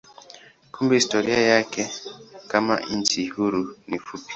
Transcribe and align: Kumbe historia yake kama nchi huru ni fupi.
Kumbe 0.71 0.93
historia 0.95 1.41
yake 1.41 1.91
kama 2.47 2.79
nchi 2.79 3.27
huru 3.27 3.77
ni 3.87 3.99
fupi. 3.99 4.23